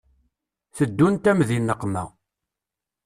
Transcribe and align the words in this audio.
Teddunt-am 0.75 1.39
di 1.47 1.57
nneqma. 1.59 2.03